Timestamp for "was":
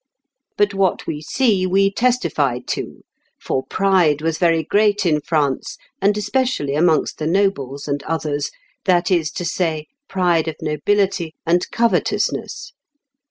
4.23-4.39